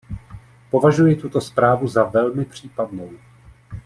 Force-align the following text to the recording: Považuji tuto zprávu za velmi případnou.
Považuji 0.69 1.15
tuto 1.15 1.41
zprávu 1.41 1.87
za 1.87 2.03
velmi 2.03 2.45
případnou. 2.45 3.09